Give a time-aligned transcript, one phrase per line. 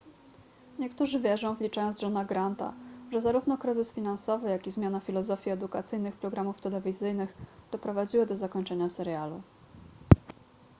[0.79, 2.73] niektórzy wierzą wliczając johna granta
[3.11, 7.33] że zarówno kryzys finansowy jak i zmiana filozofii edukacyjnych programów telewizyjnych
[7.71, 9.41] doprowadziły do zakończenia serialu